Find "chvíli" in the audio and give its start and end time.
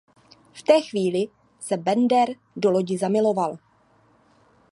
0.81-1.27